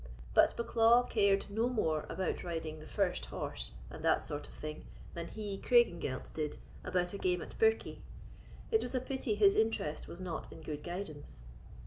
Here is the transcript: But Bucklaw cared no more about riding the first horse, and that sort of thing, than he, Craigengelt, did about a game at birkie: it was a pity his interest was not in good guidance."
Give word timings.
But 0.33 0.57
Bucklaw 0.57 1.07
cared 1.07 1.45
no 1.47 1.69
more 1.69 2.07
about 2.09 2.43
riding 2.43 2.79
the 2.79 2.87
first 2.87 3.27
horse, 3.27 3.73
and 3.91 4.03
that 4.03 4.23
sort 4.23 4.47
of 4.47 4.53
thing, 4.55 4.85
than 5.13 5.27
he, 5.27 5.59
Craigengelt, 5.59 6.33
did 6.33 6.57
about 6.83 7.13
a 7.13 7.19
game 7.19 7.39
at 7.43 7.55
birkie: 7.59 8.01
it 8.71 8.81
was 8.81 8.95
a 8.95 8.99
pity 8.99 9.35
his 9.35 9.55
interest 9.55 10.07
was 10.07 10.19
not 10.19 10.51
in 10.51 10.61
good 10.61 10.81
guidance." 10.81 11.43